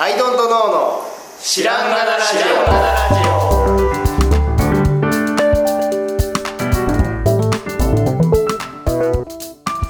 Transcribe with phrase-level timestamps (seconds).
[0.00, 1.02] アイドントノーの
[1.42, 2.38] 知らんがなラジオ。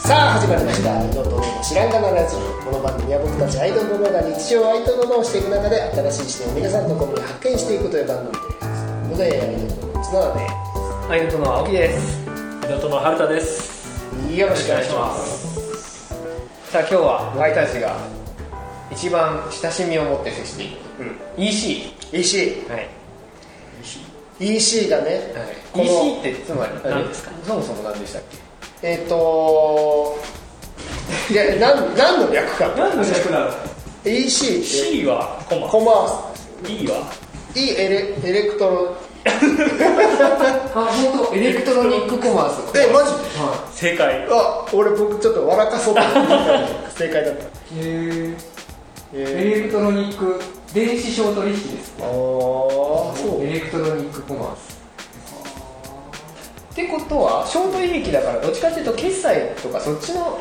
[0.01, 0.99] さあ始まりました。
[0.99, 2.39] アイドントノーの知らんがなラジオ。
[2.65, 8.49] この番組は僕たちアイドントノーが日常をアイドントノーしていく中で新しい視点を皆さんと共に発見していくという番組です。
[8.49, 8.65] と
[9.05, 10.49] いうことでアイドントノーの角田で
[11.13, 12.25] アイドントの青木です。
[12.65, 13.77] 港の春田です
[14.33, 16.09] よろしくお願いします。
[16.73, 17.95] さあ今日はワイたちが
[18.99, 20.77] 一番親しみを持って接している、
[21.37, 22.89] EC EC はい。
[24.41, 25.33] EC がね、
[25.73, 26.73] この EC ってつまり？
[26.85, 27.31] 何ですか？
[27.47, 28.23] そもそも何でしたっ
[28.83, 28.89] け？
[28.89, 30.17] えっ、と
[31.31, 32.69] いやなん何の略か。
[32.77, 33.51] 何の略なの
[34.05, 34.65] EC って。
[34.65, 35.69] C はコマ。
[35.69, 35.93] コマ。
[35.93, 37.13] ース E は
[37.55, 38.97] ？E エレエレクトロ。
[39.29, 39.31] あ
[41.13, 41.35] 本当？
[41.35, 42.79] エレクトロニックコマース。
[42.79, 43.11] えマジ？
[43.39, 44.27] は正解。
[44.31, 47.43] あ俺僕ちょっと笑かそうと思ったら正解だった。
[47.43, 47.49] いへ
[47.81, 48.48] ええ
[49.13, 50.39] エレクトロニック
[50.75, 51.97] 電子商取引です。
[51.99, 53.45] ー、ああそう。
[53.45, 54.79] エレクトロニックコマース。
[56.73, 60.39] ってことは商取引だからどっちかっていうと決済とかそっちの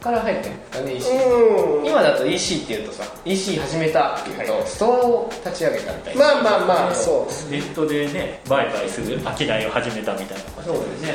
[0.00, 1.86] から入ってるんですかね EC うん。
[1.86, 6.20] 今だと EC っていうとさ EC 始めたっていうとストアを立ち上げたみたいな。
[6.20, 7.50] まあまあまあそう。
[7.50, 11.14] ネットでね売買する商いを始めたみたいなそうですね。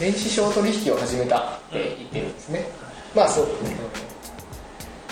[0.00, 2.66] 電子商取引を始めたって言ってるんですね。
[3.14, 3.46] まあそう。
[3.46, 3.76] だね、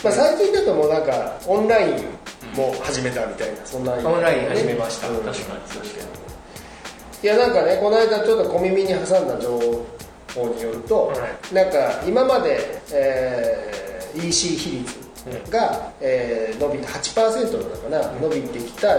[0.05, 1.94] まあ、最近だともうなんかオンライン
[2.55, 5.08] も始めたみたいなそんな、オンライン始めました。
[5.08, 5.84] うん確かに確か
[7.22, 9.58] いやなんかねこの間ちょっと小耳に挟んだ情
[10.34, 11.14] 報によると、は
[11.55, 14.84] なんか今まで、えー EC 比
[15.27, 18.97] 率が、えー伸びて8%なのかな、伸びてきた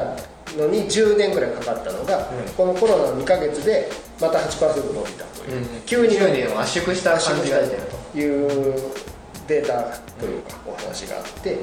[0.57, 3.89] のに10年ぐらいかかったのが、このコロナの2ヶ月で
[4.19, 8.94] また8%伸びたという、急に10年を圧縮した感じがという
[9.47, 9.83] データ
[10.19, 11.59] というかお話があって、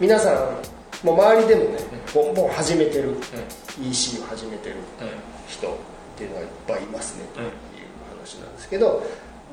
[0.00, 1.78] 皆さんもう周りでもね
[2.14, 3.16] ボンボン始めてる、
[3.80, 4.76] EC を始めてる
[5.48, 5.70] 人っ
[6.16, 7.46] ていうのがいっぱいいますねという
[8.18, 9.02] 話なんですけど、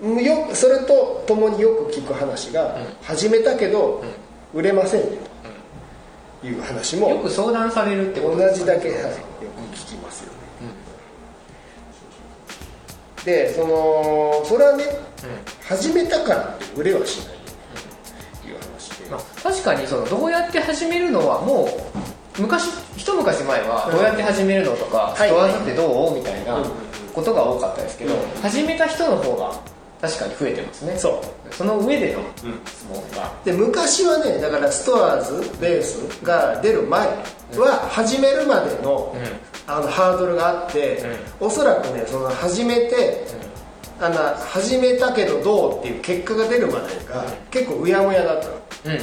[0.02, 4.04] よくそれとともによく聞く話が、始めたけど
[4.54, 5.18] 売れませんね
[6.42, 9.12] という話もよく相談されるってこ同とですかじだけ、はい、よく
[9.76, 10.38] 聞きますよね、
[13.26, 14.84] でそのそれはね、
[15.64, 17.37] 始めたからって売れはしない
[19.10, 21.66] まあ、確かにそのどうやって始めるのはも
[22.38, 25.30] う昔一昔前はどうやって始めるのとか、はい。
[25.30, 26.62] ストアってどうみたいなうん。
[26.64, 26.88] うんうん
[27.18, 28.42] ことが多かったですけど、うん。
[28.44, 29.60] 始めた人の方が
[30.00, 30.96] 確かに増えてますね。
[30.98, 31.20] そ
[31.50, 31.54] う。
[31.54, 32.22] その上での
[32.66, 37.08] 質問が、で昔はねだからストアーズベースが出る前
[37.56, 39.16] は始めるまでの,、
[39.66, 41.04] あのハードルがあって、
[41.40, 43.26] おそらくねその始めて、
[44.00, 44.16] あの
[44.46, 48.54] 始めたけどどうっていう結果が出るまでが結構うやむやだったの。
[48.86, 49.00] うんうん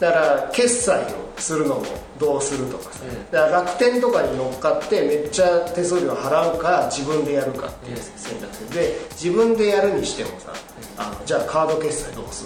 [0.00, 1.06] だから決済を
[1.38, 1.84] するのも
[2.18, 8.52] どうするとかさ、だから楽天とかに乗っかってめっちゃ手数料払うか自分でやるかっていう選択。
[8.52, 10.52] 肢で自分でやるにしてもさ
[10.98, 12.44] あのじゃあカード決済どうす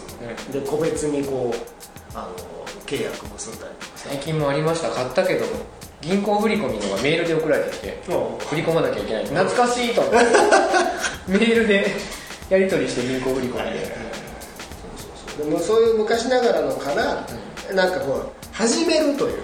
[0.53, 0.61] る？
[0.61, 1.78] の、で個別にこう
[2.25, 2.35] あの
[2.87, 4.91] 契約結んだりとかさ最近もありました。
[4.91, 5.45] 買ったけど
[6.01, 8.01] 銀行振り込みのがメールで送られてきて
[8.49, 9.25] 振り込まなきゃいけない。
[9.25, 10.19] 懐かしいと思って
[11.29, 11.87] メールで
[12.49, 14.09] やり取りして銀行振り込みで。
[15.39, 17.27] でもそういう昔ながらのから、
[17.73, 19.39] なんかこう始めるという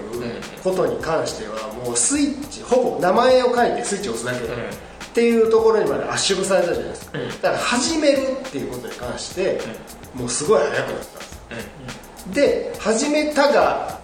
[0.64, 9.60] ことに関してはもうスイッチほぼ名前を書いてスイッチを押すだけ、っていうところにまで圧縮されたじゃないですか、だから始めるっていうことに関して、
[10.14, 11.14] もうすごい早くなったんです、
[12.32, 14.00] で始めたが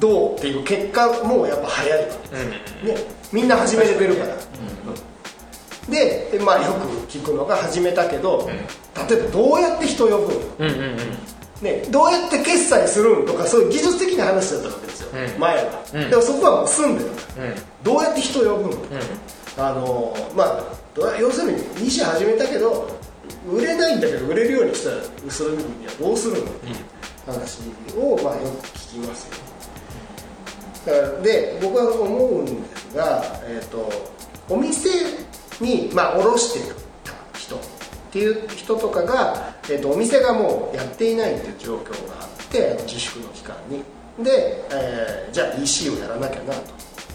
[0.00, 4.36] どうっていう結果もやっぱ早いわけです、ね、みんな始めれてるから、
[5.88, 8.48] ででまあよく聞くのが始めたけど、
[9.08, 10.26] 例えばどうやって人を呼
[10.58, 10.68] ぶん
[11.62, 15.40] ね、どうやって決済するんとかそういう技術的な話だったわけですよ、うん。
[15.40, 16.10] 前は、うん。
[16.10, 17.10] でもそこはもう済んでる。
[17.10, 17.54] から、うん。
[17.82, 18.82] どうやって人を呼ぶの、
[19.58, 20.62] あのまあ
[21.18, 22.88] 要するに2社始めたけど
[23.50, 25.02] 売れないんだけど売れるようにしたら
[25.32, 26.42] それにはどうするの？
[26.42, 26.44] う
[27.28, 27.60] 話
[27.96, 29.48] を、まあ、よく聞きますよ。
[30.86, 33.92] だからで僕は思うんですが、えー、と
[34.48, 34.88] お店
[35.60, 37.58] に、まあ、卸してた人っ
[38.10, 43.82] ていう人とかが、えー、とお店がもうやっていないっていう状況があって自粛の期間に。
[44.24, 46.60] で、えーじゃあ EC をやらなきゃなと。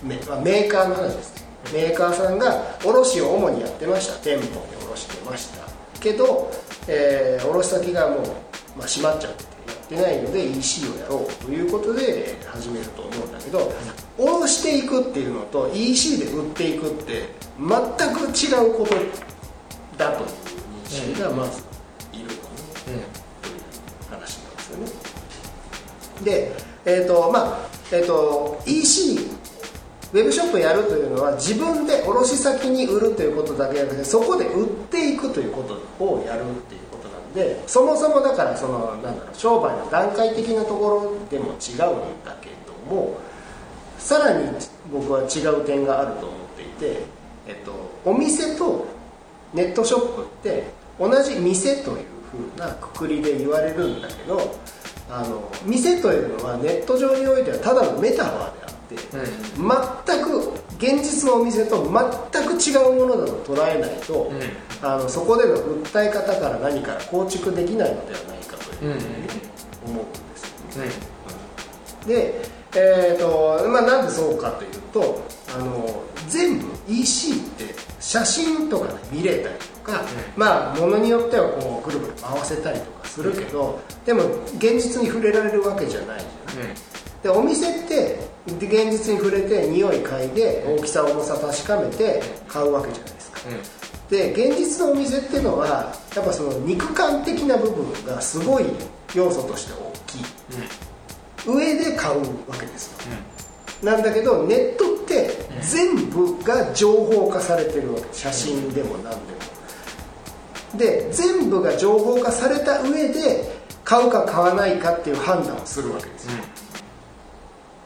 [0.03, 1.43] メ,、まあ、メーカーの話ですね。
[1.73, 4.13] メーカーさんが卸を主にやってました。
[4.23, 4.51] 店舗に
[4.91, 5.65] 卸してました。
[5.99, 6.51] けど、
[6.87, 8.19] えー卸先がもう、
[8.77, 9.52] まあ、閉まっちゃって。
[9.93, 13.71] ってないので EC をやろうということで始めると思うんだけど
[14.17, 17.29] 卸していくっていうのと EC で売っていくって
[17.59, 18.95] 全く違うこと
[19.97, 20.29] だという
[20.85, 21.61] 認識がまず
[22.11, 22.35] いるのね、
[23.41, 23.59] という
[24.09, 24.91] 話なんですよね。
[26.23, 26.55] で
[26.85, 27.59] えーとまあ
[27.91, 29.42] えーと EC
[30.13, 43.17] ウェブショップやるというのは自分で卸先に売るということだけじゃなくてそこで売っていくということをやるっていうことなんでそもそもだからそのなんだろう商売の段階的なところでも違うんだけども
[43.97, 44.47] さらに
[44.91, 46.99] 僕は違う点があると思っていて、
[47.47, 47.71] えっと、
[48.05, 48.85] お店と
[49.53, 50.65] ネットショップって
[50.99, 54.55] 同じ店というふうなくくりで言われるんだけど
[55.09, 64.31] あの店というのはネット上においてはただのメタファーでって、全く現実のお店と全く違うものだと捉えないと、
[64.81, 69.03] あのそこでの訴え方から何から構築できないのではないかというふうに
[69.85, 70.17] 思うんで
[70.71, 70.91] すよね。
[72.07, 72.41] で、
[72.75, 75.21] えーとまあ、なんでそうかというと
[75.55, 80.01] あの全部 EC って写真とかで見れたりとか、
[80.35, 84.23] まあものによってはこうぐるぐる回せたりとかするけど、でも
[84.57, 86.75] 現実に触れられるわけじゃないじゃない、
[87.21, 93.39] でお店ってで現実に触れて匂い嗅いで大きさ重さ確かめて買うわけじゃないですか、
[94.09, 98.65] で現実のお店っていうのはやっぱその肉感的な部分がすごい
[99.15, 100.25] 要素として大きい、
[101.47, 102.19] 上で買う
[102.49, 102.97] わけですよ、
[103.81, 105.31] なんだけどネットって
[105.61, 108.07] 全部が情報化されてるわけ。
[108.11, 109.17] 写真でも何でも。
[110.77, 116.31] で全部が情報化された上で買うか買わないかっていう判断をするわけですよ、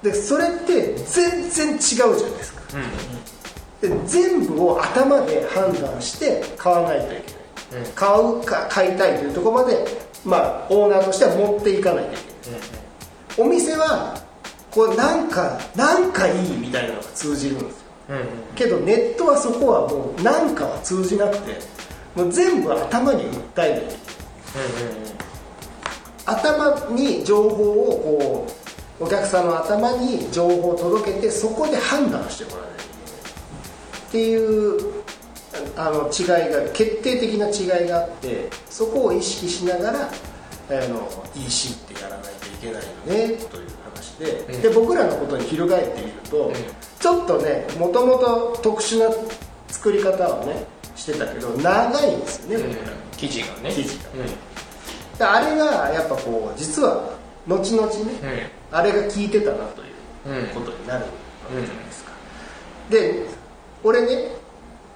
[0.07, 2.61] でそれって全然違うじゃないですか、
[3.81, 7.23] で全部を頭で判断して買わないといけない、
[7.93, 9.85] 買うか買いたいというところまで、
[10.23, 12.61] まあ、オーナーとしては持っていかないといけない、
[13.37, 14.17] お店は
[14.71, 17.79] こうなんかなんかいいみたいなのが通じるんですよ。
[18.55, 21.59] けどネットはそこはもうなんかは通じなくて
[22.15, 23.97] もう全部頭に訴えないといけない。
[26.25, 28.66] 頭に情報をこう
[28.99, 34.97] お客さんの頭に情報を届けてそこで判断してもらわないっていう
[35.75, 40.09] あの違いが決定的な違いがあってそこを意識しながら
[40.69, 42.89] あの EC ってやらないといけないよ
[43.29, 46.51] ねという話で,、で僕らのことに翻ってみると、
[46.99, 49.15] ちょっとねもともと特殊な
[49.69, 50.65] 作り方をね
[50.95, 53.71] してたけど長いんですよね、僕ら記事がね。
[53.71, 54.03] 記事が。
[55.17, 57.17] であれがやっぱこう実は
[57.47, 61.09] 後々ね、あれが効いてたなということになるわ
[61.49, 62.11] けじゃないですか、
[62.89, 63.25] で
[63.83, 64.31] 俺ね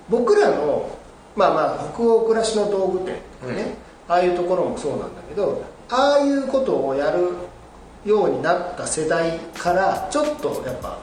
[0.10, 0.98] 僕らの
[1.36, 3.76] まあまあ北欧暮らしの道具店とかね、
[4.08, 7.30] ああいうところもそうなんだけどああいうことをやる
[8.06, 10.98] ようになった世代からちょっとやっぱ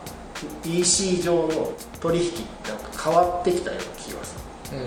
[0.65, 2.33] EC 上の取引
[2.69, 4.37] なんか変わってきたような気がす
[4.73, 4.79] る。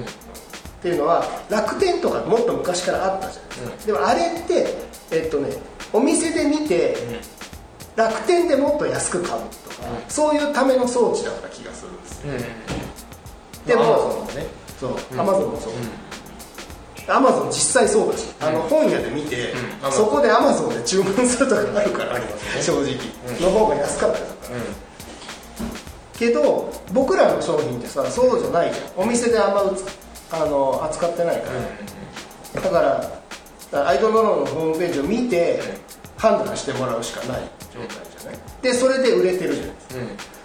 [0.80, 4.76] っていうのは楽天とかもっと昔からあったじゃないですか、でもあれって
[5.12, 5.50] えっとね
[5.94, 6.96] お店で見て、
[8.02, 9.48] 楽天でもっと安く買うとか、
[10.10, 12.32] そういうための装置だった気がするんですよ、
[13.68, 14.48] でも、まあね。
[14.80, 15.74] そうアマゾンもそう、
[17.08, 19.54] アマゾン実際そうだし、あの本屋で見て、
[19.84, 19.92] うん。
[19.92, 22.20] そこでアマゾンで注文するとかあるから、
[22.62, 22.98] 正直、
[23.40, 24.36] の方が安かったりとか、
[26.18, 29.04] けど僕らの商品ってさそうじゃないじゃん。
[29.04, 29.62] お店であんま
[30.32, 31.52] あの扱ってないか
[32.54, 32.80] ら、だか
[33.72, 35.62] らアイドルローのホームページを見て
[36.18, 37.42] 判断してもらうしかない
[37.74, 37.90] 状態
[38.20, 39.82] じゃないでそれで売れてるじゃないで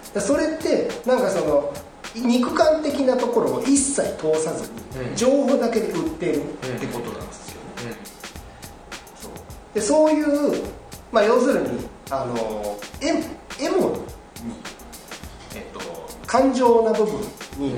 [0.03, 1.73] すかそれってなんかその
[2.15, 7.95] 肉感的なところを一切通さずに、情報だけで売ってるってことなんですよね、
[9.15, 9.31] そう
[9.73, 10.63] でそういう、
[11.11, 13.99] まあ、要するにあのエエモに、
[15.55, 15.79] えっと、
[16.25, 17.19] 感情な部分
[17.57, 17.75] に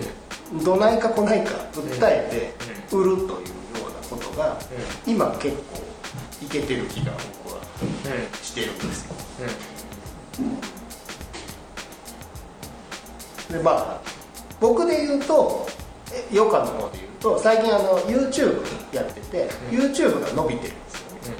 [0.63, 2.53] どないかこないか訴え
[2.89, 3.35] て売るというよ
[3.75, 4.57] うなことが、
[5.05, 5.83] 今結構
[6.41, 7.11] いけてる気が
[8.41, 9.15] してるんですよ。
[13.51, 14.01] でまあ
[14.59, 15.67] 僕で言うと
[16.13, 18.61] え余暇の方で言うと最近あの YouTube
[18.93, 21.37] やってて、YouTube が伸びてるんですよね。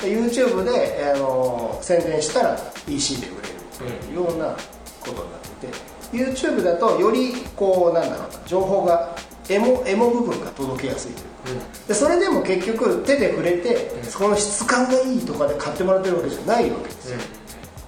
[0.00, 2.58] で YouTube で、あの宣伝したら
[2.88, 3.42] EC で売れる
[3.78, 4.56] というような
[5.00, 5.74] ことになってて
[6.12, 9.14] YouTube だとよりこうなんだろうな情報が
[9.50, 11.58] エモエモ部分が届けやすいという。
[11.60, 17.18] かでそれでも結局手で触れて、その質感がいいとかで買ってもらってるわけじゃないわけですよ、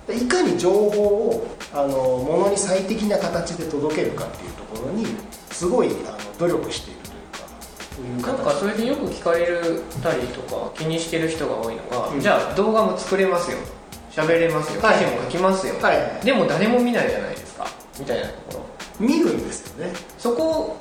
[0.09, 5.07] でいかに情報をあのものに最適な形で届けるかっていうところに
[5.51, 9.47] すごいあの努力しているというかなんかそれでよく聞かれ
[10.03, 12.21] たりとか気にしてる人が多いのが、うん。
[12.21, 13.59] じゃあ動画も作れますよ。
[14.11, 14.81] 喋れますよ。
[14.81, 14.99] 記はい。
[14.99, 16.25] 事も書きますよ、はいはい。
[16.25, 17.67] でも誰も見ないじゃないですか。
[17.99, 19.07] みたいなところ。
[19.07, 19.93] 見るんですよね。
[20.19, 20.77] そこ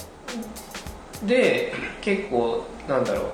[1.23, 3.31] で結構なんだろう。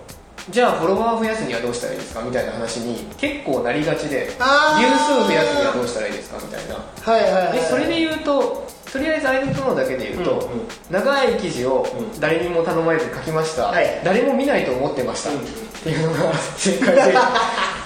[0.50, 2.22] じゃあフォロワー増やすにはどうしたらいいですか？
[2.22, 4.82] みたいな話に結構なりがちであー。
[4.82, 6.38] 流数増やすにはどうしたらいいですか？
[6.38, 6.76] みたいな。
[6.76, 10.68] はいはいはいでそれで言うととりあえずアイドルトノーだけで言うと、うんうん。
[10.90, 12.20] 長い記事をうん。
[12.22, 14.02] 誰にも頼まれて書きました、はい。
[14.06, 15.42] 誰も見ないと思ってました、うんっ
[15.84, 17.18] ていうのが正解で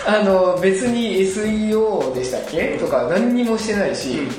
[0.08, 4.30] あの別に SEO でしたっけ、とか何にもしてないし、うん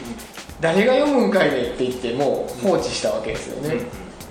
[0.61, 3.81] 誰が読むんかいねって言ってもう放置したわけですよね、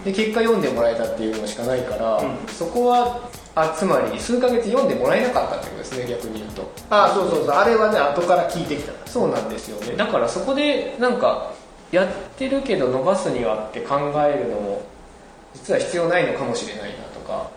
[0.03, 2.47] で結果読んでもらえたっていうのしかないから、うん。
[2.47, 6.71] そこはあつまり数ヶ月読んでもらえなかったってことですね逆に言うと。
[6.89, 7.55] あそうそうそう。
[7.55, 8.93] あれはね後から聞いてきた。
[9.07, 9.95] そうなんですよね。
[9.95, 11.51] だからそこでなんか
[11.91, 14.81] やってるけど伸ばすにはって考えるのも
[15.53, 17.49] 実は必要ないのかもしれないなとか、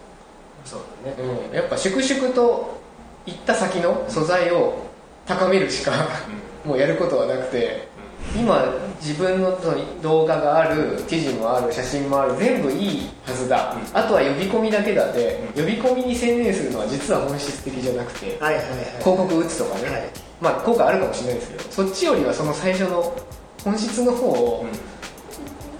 [0.64, 1.16] そうだね。
[1.48, 2.80] うん、やっぱ粛々と
[3.26, 4.82] 行った先の素材を
[5.26, 5.92] 高めるしか
[6.66, 7.88] もうやることはなくて
[8.36, 18.76] 今自分のその動画がある記事もある写真もある全部いいはずだ、あとは呼び込みだけだで、呼び込みに専念するのは実は本質的じゃなくてはいはいはい。
[19.02, 20.10] 広告打つとかね、はい。
[20.40, 23.16] まあ効果あるかもしれないですけどそっちよりはその最初の
[23.62, 24.66] 本質の方を、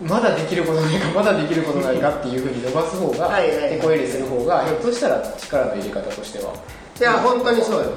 [0.03, 6.55] まだできることないかまだできることないかっていうふうに伸ばす方が手こ入れする方がひょっとしたら力の入れ方としては
[7.01, 7.91] いや本当にそうよ。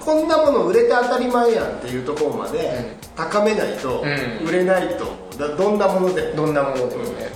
[0.00, 4.48] こんなもの売れて当たり前やんっていうところまで高めないとうん。
[4.48, 5.38] 売れないと思う。
[5.38, 6.36] だどんなものでも。
[6.36, 7.28] どんなものでもね、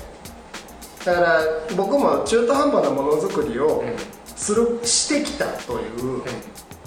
[1.05, 1.41] だから
[1.77, 3.97] 僕も中途半端なものづくりをうん。
[4.37, 6.23] するしてきたという、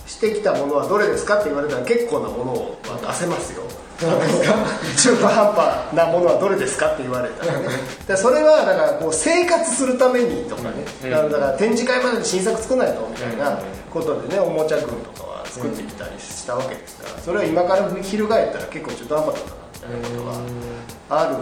[0.09, 2.53] してきたものはどれですかって言われたら結構なもの
[2.91, 3.61] は出せますよ。
[3.99, 7.67] 中途半端なものはどれですかって言われたらね。
[8.07, 11.11] でそれはだからこう生活するためにとかね、うん。
[11.11, 13.59] だから展示会までに新作作らないとみたいな
[13.91, 17.19] ことでねおもちゃ群とかは作ってきたりしたわけですから。
[17.21, 21.35] それは今から翻ったら結構中途半端だったなみたいなことはある。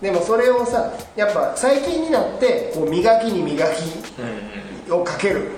[0.00, 5.52] でもそれをさやっぱ最近になってこう磨きに磨きをかける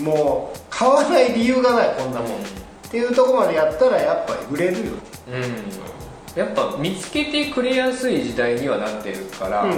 [0.00, 2.34] もう買わない理由がないこんなもん、っ
[2.90, 4.92] ていうところまでやったらやっぱり売れるよ。
[5.28, 5.82] うん。
[6.38, 9.72] やっぱ見つけてくれやすい時代にはなってるから、うん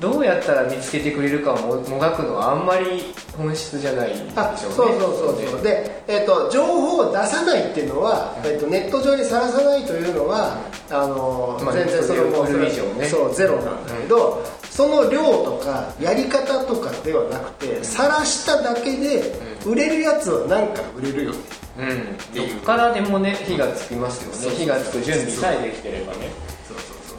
[0.00, 3.02] どうやったら見つけてくれるかをももがくのはあんまり
[3.36, 4.32] 本質じゃないんでしょうね。
[4.36, 5.62] あそうそうそうそう。
[5.62, 10.56] で、えっと情報を出さないっていうのは、えっとネット上にさらさないというのは
[10.90, 13.06] あの、まあ全然それもね。
[13.06, 14.44] そうゼロなんだけど、
[14.78, 19.34] その量とかやり方とかではなくてさらしただけで
[19.66, 21.32] 売れるやつはなんか売れるよ。
[21.32, 21.38] ね
[21.78, 22.36] うん。
[22.36, 26.30] どっからでもね火がつきますよそうそうね火がつく準備さえできてればね。
[26.68, 27.18] そうそうそう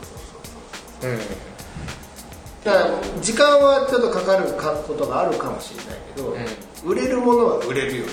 [1.01, 1.15] そうう。
[1.15, 1.19] ん。
[2.63, 6.37] だから時間はちょっとかかるかことがあるかもしれないけど、
[6.85, 8.05] 売れるものは売れるよ、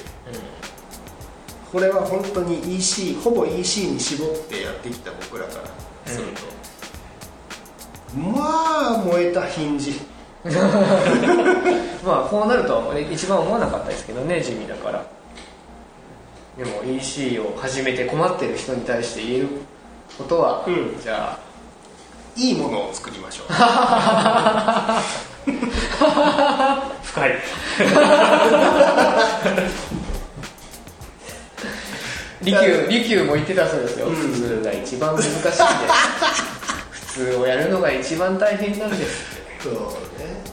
[1.70, 6.55] これは本当に EC ほぼ EC に絞ってやってきた僕らからすると、
[8.16, 10.00] まあ燃えたヒンジ。
[12.04, 15.04] まあこうなるとはね一番思わなかったですけどね地味だから。
[16.56, 19.48] でも EC を始めて困ってる人に対して言える
[20.16, 20.98] ことは、うん。
[21.02, 21.38] じゃ
[22.34, 23.46] いいものを作りましょう。
[27.02, 27.32] 深い。
[27.94, 29.20] あ
[32.42, 35.50] 利休利休も言ってたそうですよ、普通が一番難しいんで。
[35.50, 36.55] す
[37.38, 39.40] をやるのが一番大変なんです。
[39.62, 39.80] そうね。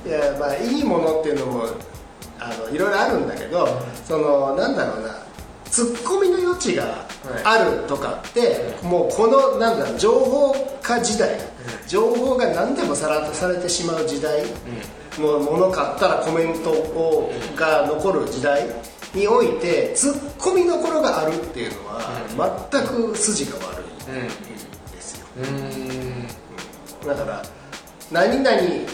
[0.05, 1.65] いやまあいいものっていうのも
[2.39, 3.67] あのいろいろあるんだけど、
[4.05, 5.23] そのなんだろうな。
[5.69, 7.03] ツッコミの余地が
[7.43, 10.53] あるとかって、もうこのなんだろう情報
[10.83, 11.35] 化時代、
[11.87, 14.43] 情報が何でもさらされてしまう時代、
[15.17, 18.67] もう物買ったらコメントをが残る時代
[19.15, 22.01] においてツッコミどころがあるっていうのは、
[22.71, 24.27] 全く筋が悪いん
[24.91, 26.02] ですよ、うーん
[27.05, 27.43] だから
[28.11, 28.49] 何々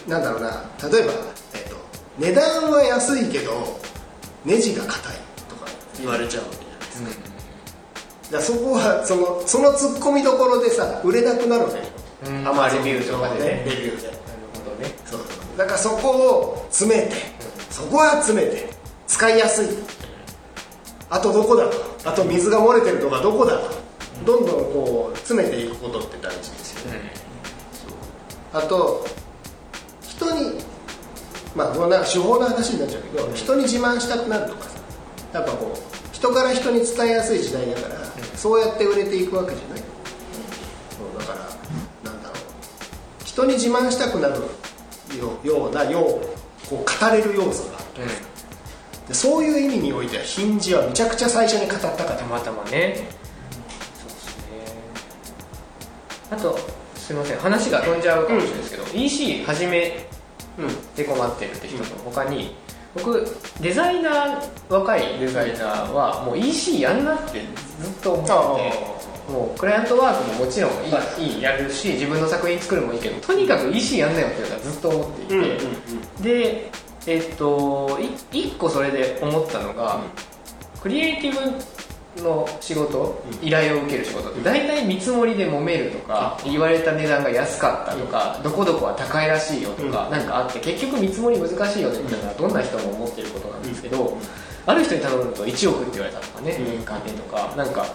[0.08, 1.14] なんだろうな例えば、
[1.54, 1.76] えっと、
[2.18, 3.80] 値段は安いけど
[4.46, 5.16] ネジが硬い
[5.50, 7.20] とか言われちゃうわけじゃないですか,、
[8.32, 11.78] だからそこはそのそのツッコミどころでさ売れなくなるわけ。
[11.78, 11.84] よ、
[12.28, 12.48] うん。
[12.48, 13.64] アマゾンレビューとかでね。
[13.66, 14.08] レビューで。
[14.08, 14.20] なる
[14.54, 14.96] ほどね。
[15.06, 15.22] そう。
[15.58, 17.16] だからそこを詰めて。
[17.70, 18.70] そこは詰めて。
[19.08, 19.68] 使いやすい。
[21.10, 21.78] あとどこだと。
[22.06, 23.80] あと水が漏れてるとかどこだと。
[24.26, 27.14] どんどんこう詰めていくことって大事ですよね、
[28.54, 29.06] あと
[30.02, 30.60] 人に
[31.56, 34.80] まあこんか手法の話になっちゃうけど、人に自慢したくなるとかさ
[35.34, 37.96] やっぱこう人から人に伝えやすい時代だから、
[38.36, 39.86] そうやって売れていくわけじゃない、そ
[41.06, 41.40] うだから
[42.12, 42.38] なんだろう。
[43.26, 44.36] 人に自慢したくなる
[45.18, 46.04] よようなよう
[46.68, 48.06] こう語れる要素がある
[49.08, 53.08] でそういう意味においてはヒンジはめちゃくちゃ最初に語ったからたまたまね。
[53.96, 54.54] そうですね。
[56.32, 56.60] あと
[57.10, 57.40] すいません。
[57.40, 60.06] 話が飛んじゃうかもしれないですけど、EC 始め
[60.60, 62.54] うんて困ってるって人の他に
[62.94, 63.26] 僕
[63.60, 67.40] デザイナー若いデザイナーはもう EC やんなって
[67.82, 71.42] ずっと思っててもうクライアントワークももちろんいい,、、はい。
[71.42, 75.54] やるし自分の作品作るのもいいけどとにかく EC やんなよっていうのはずっと思っていて、うんうんう
[76.20, 76.22] ん。
[76.22, 76.72] で
[77.08, 78.00] えっと
[78.32, 80.00] い一個それで思ったのが、
[80.80, 81.40] クリエイティブ
[82.18, 83.48] の仕事、うん。
[83.48, 90.12] 依頼を受ける仕事って大体見積もりで揉めるとか、言われた値段が安かったとか、どこどこは高いらしいよとか、うん。
[90.12, 94.18] なんかあって結局見積もり難しいよねっていうのはどんな人も思ってることなんですけど、
[94.66, 96.66] ある人に頼むと1億って言われたとかね、うん。
[96.66, 97.86] 年間でとかなんか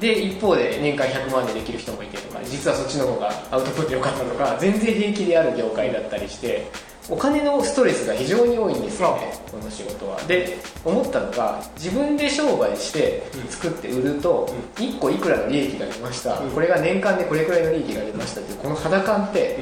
[0.00, 6.66] で一方で年間100万でできる人もいてとか実はそっちの方がアウトプット良かったとか全然平気である業界だったりして
[7.10, 10.20] お金のストレスが非常に多いんですよねこの仕事は。
[10.22, 16.38] で思ったのが自分で商売して作って売ると1個いくらの利益が出ました。
[16.38, 16.50] うん。
[16.50, 19.58] これが年間でこれくらいの利益が出ましたっていうこの肌感って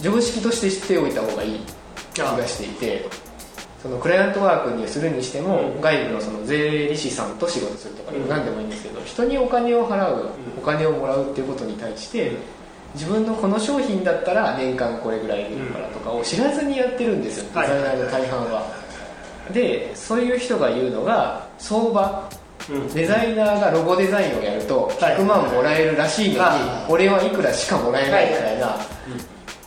[0.00, 1.60] 常識として知っておいた方がいい
[2.14, 3.08] 気がしていて
[3.82, 5.80] そのクライアントワークにするにしても、うん。
[5.80, 10.62] 外部のその税理士さんと仕事するとか何でもいいんですけど、人にお金を払う、うん。
[10.62, 12.36] お金をもらうっていうことに対して、
[12.94, 17.68] 自分のこの商品だったら年間これぐらい出るからとかを知らずにやってるんですよ、デはい。
[17.68, 18.62] ザイナーの大半は。
[19.52, 22.28] でそういう人が言うのが相場。
[22.70, 22.88] うん。
[22.94, 25.16] デザイナーがロゴデザインをやるとはい。
[25.16, 28.66] 100万もらえるらしいのにはい俺はいくらしかもらえないみたいな。
[28.68, 28.78] うん。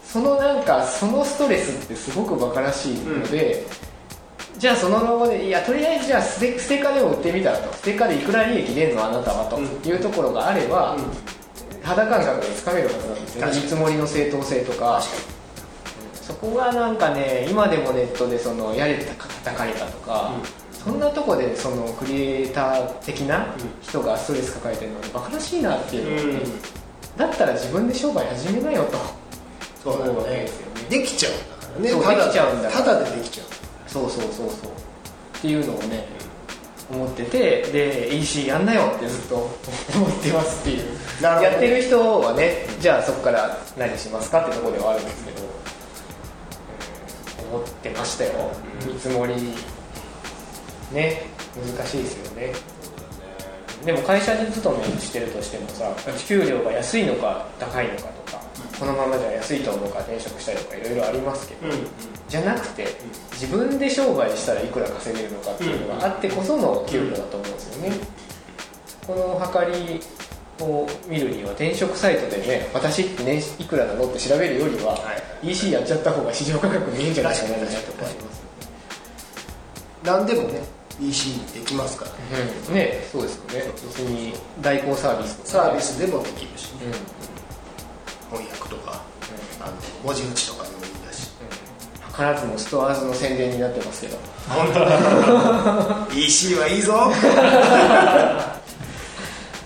[0.06, 3.66] そのなんかそのストレスってすごくバカらしいので、
[4.58, 7.74] じゃあそのロゴでいやとりあえずじゃあステステッカーでも売ってみたらと。
[7.74, 9.64] ステッカーでいくら利益出るのあなたはとうん。
[9.66, 10.96] いうところがあれば、
[11.86, 15.02] 肌感覚でつかめるはずなんですよね見積もりの正当性とか。
[16.22, 20.32] そこがなんかね今でもネットでそのやれたか叩かれたとか、
[20.72, 23.46] そんなとこでそのクリエイター的な
[23.84, 26.46] 人がストレス抱えてるのにバカらしいなっていうのをね、
[27.16, 28.98] だったら自分で商売始めなよと。
[29.84, 30.82] そうだ思うわけねですよね。
[30.90, 31.90] できちゃうんだからね。
[31.90, 33.48] できちゃうんだただでできちゃう。
[33.88, 34.48] そうそうそうそう。
[34.48, 36.08] っていうのをね
[36.92, 40.98] 思っててで EC やんなよってずっと思ってますっていう。
[41.22, 45.56] やってる人はねじゃあそこから何しますかってところではあるんですけど、うん
[47.52, 48.52] 思ってましたよ。
[48.86, 49.34] 見積もり
[50.92, 51.24] ね
[51.56, 52.54] 難しいですよね。
[53.86, 55.94] でも会社に勤めしてるとしてもさ
[56.28, 58.15] 給料が安いのか高いのか
[58.80, 61.62] このままじゃ安いと思うから転職したりとかいろいろありますけど、
[62.28, 62.88] じゃなくて
[63.32, 67.96] 自分で商売したらいくら稼げるのかっていうのがあってこその給料だと思うんですよね、
[69.08, 70.00] この計り
[70.60, 75.52] を見るには転職サイトでね私って年いくらなのって調べるよりは、はい。
[75.52, 78.44] EC やっちゃった方が市場価格見えんじゃないかなとこあります
[80.04, 80.62] 何でもね
[81.00, 82.12] EC にできますから。
[82.70, 82.74] うん。
[82.74, 83.66] ねそうですよね。
[83.68, 86.86] 別に代行サービスとかサービスでもできるしね。
[87.30, 87.35] うん
[88.30, 89.02] 翻訳とか
[89.62, 91.30] あの文字打ちとかでもいいだし。
[92.16, 94.18] 図らずもストアーズの宣伝になってますけど。
[94.48, 96.08] 本当だ。
[96.16, 97.12] EC はいいぞ。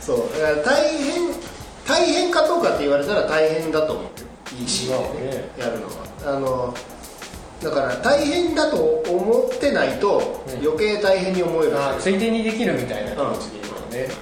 [0.02, 0.18] そう。
[0.42, 1.30] だから大変
[1.88, 4.10] 大変かどうかって言われたら大変だと思うよ
[4.62, 5.92] EC で、まあねねやるのは。
[6.26, 6.74] あの
[7.62, 10.66] だから大変だと思ってないとうん。
[10.66, 14.22] 余計大変に思える、あついでにできるみたいな気持ちでいるよね、だか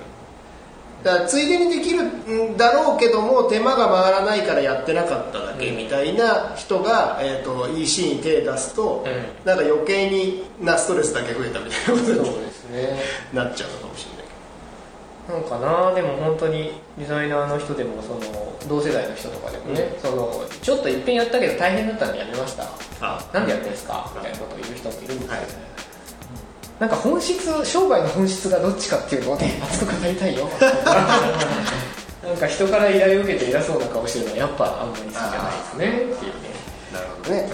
[1.07, 12.99] らついでにできるんだろうけども手間が回らないからやってなかっただけみたいな人が、えー、と EC に手出すと、うなんか余計になストレスだけ増えたみたいなことにですね。
[13.33, 15.41] なっちゃうのかもしれない。
[15.41, 22.63] なんかなでも本当にデザイナーの人でもその同世代の人とかでもね、そのちょっといっぺんやったけど大変だったんでやめました。
[23.01, 23.21] あ。
[23.33, 24.09] なんでやってんですか？
[24.15, 25.41] みたいなことを言う人もいるんですよ、はい
[26.79, 30.47] なんか本質商売の本質がどっちかっていうのをね 熱く語りたいよ。
[32.23, 36.47] なんか人から依頼を受けて偉そうな顔してるのはやっぱあんまり好きじゃないですねっていうね。
[36.93, 37.49] なるほどね。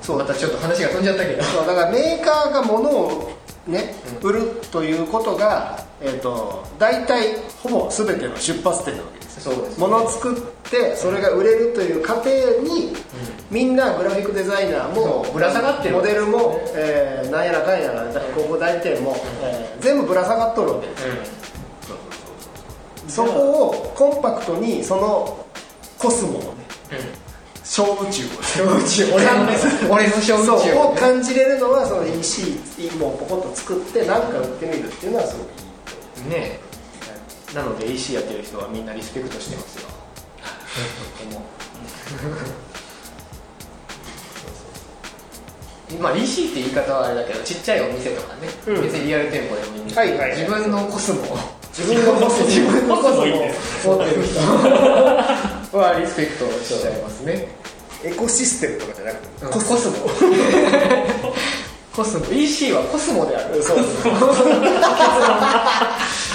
[0.00, 0.18] そう。
[0.18, 1.42] またちょっと話が飛んじゃったけど。
[1.42, 3.32] そうだからメーカーが物を
[3.66, 12.30] ね、売るということが、えー、と大体ほぼ全ての出発点なわけですそうです物を作ってそれが売れるという過程
[12.62, 12.96] に、
[13.52, 15.96] みんなグラフィックデザイナーもぶら下がってる。
[15.96, 18.08] モデルも、えーなんやらかんやら。
[18.10, 20.86] 広告代理店も、えー全部ぶら下がっとるわけ。
[20.86, 21.02] です
[23.16, 25.44] そこをコンパクトにその
[25.98, 26.38] コスモ。
[26.38, 26.64] をね
[27.62, 29.12] 小宇宙小宇宙。
[29.20, 29.30] 俺の
[29.90, 30.52] 俺の小宇宙。
[30.52, 32.58] をねを感じれるのはその EC
[32.98, 35.48] もポコッと作って何か売ってみるっていうのはすごく
[36.24, 36.58] いいね
[37.52, 37.54] え。
[37.54, 39.82] なので EC やってる人はみんなリスペクトしてますよ
[46.00, 48.82] まあ EC って言い方はあれだけどちっちゃいお店とかね、うん。
[48.82, 50.30] 別にリアル店舗でもいいんですけど、はいはい。
[50.30, 51.38] はい自分のコスモを。
[51.72, 52.46] 自分のコスモ。
[52.46, 54.40] 自分のコスモ持ってる人
[55.78, 57.48] はリスペクトしちゃいますね。
[58.04, 59.46] エコシステムとかじゃなくて。
[59.46, 59.96] コスモ。
[61.94, 62.26] コスモ。
[62.32, 63.62] EC はコスモである。
[63.62, 63.78] そう。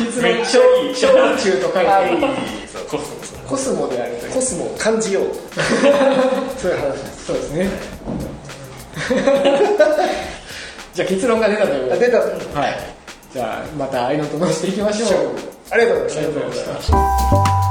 [0.05, 0.95] 結めっ論ちゃいい。
[0.95, 2.17] 小宇宙と書いてある。
[2.67, 2.83] そう。
[2.85, 3.23] コスモ。
[3.23, 5.25] スコスモであるコスモを感じよう。
[6.59, 7.25] そういう話です。
[7.27, 7.69] そうですね
[10.93, 12.05] じゃあ結論が出たということで。
[12.05, 12.59] あ出た。
[12.59, 12.79] はい。
[13.33, 15.09] じゃあまた愛のとのしていきましょう。
[15.69, 17.66] ありがとうございました